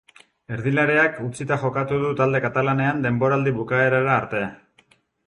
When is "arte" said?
4.23-4.41